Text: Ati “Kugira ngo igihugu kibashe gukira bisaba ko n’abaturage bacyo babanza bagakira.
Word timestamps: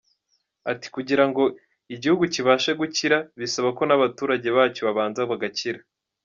Ati 0.71 0.87
“Kugira 0.95 1.23
ngo 1.29 1.43
igihugu 1.95 2.23
kibashe 2.33 2.71
gukira 2.81 3.17
bisaba 3.39 3.69
ko 3.77 3.83
n’abaturage 3.85 4.47
bacyo 4.57 4.81
babanza 4.87 5.21
bagakira. 5.31 5.79